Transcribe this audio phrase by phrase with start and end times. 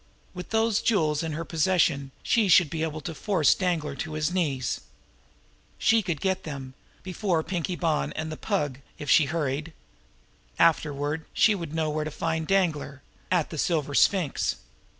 [0.33, 4.33] With those jewels in her possession she should be able to force Danglar to his
[4.33, 4.81] knees.
[5.77, 9.73] She could get them before Pinkie Bonn and the Pug if she hurried.
[10.57, 14.55] Afterward she would know where to find Danglar at the Silver Sphinx.